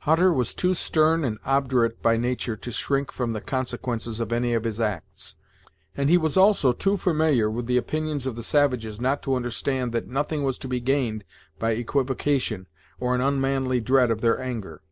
[0.00, 4.52] Hutter was too stern and obdurate by nature to shrink from the consequences of any
[4.52, 5.34] of his acts,
[5.96, 9.92] and he was also too familiar with the opinions of the savages not to understand
[9.92, 11.24] that nothing was to be gained
[11.58, 12.66] by equivocation
[13.00, 14.82] or an unmanly dread of their anger.